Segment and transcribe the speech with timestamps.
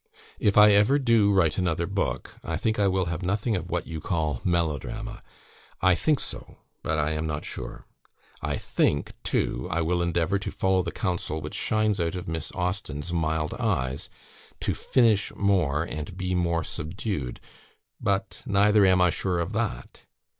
[0.39, 3.85] "If I ever DO write another book, I think I will have nothing of what
[3.85, 5.21] you call 'melodrama;'
[5.79, 7.85] I think so, but I am not sure.
[8.41, 12.51] I THINK, too, I will endeavour to follow the counsel which shines out of Miss
[12.53, 14.09] Austen's 'mild eyes,'
[14.59, 17.39] 'to finish more and be more subdued;'
[17.99, 20.07] but neither am I sure of that.